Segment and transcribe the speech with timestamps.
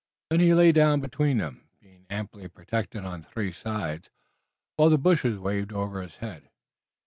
[0.31, 4.09] Then he lay down between them, being amply protected on three sides,
[4.75, 6.49] while the bushes waved over his head.